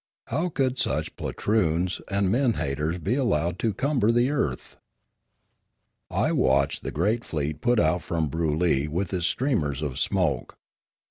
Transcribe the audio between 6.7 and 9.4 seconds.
the great fleet put out from Broolyi with its